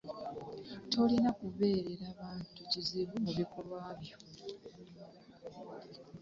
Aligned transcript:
Tolina 0.91 1.29
kuberera 1.39 2.07
bantu 2.19 2.49
kizibu 2.69 3.15
mu 3.25 3.31
bikolwa 3.39 3.79
byo. 4.01 4.17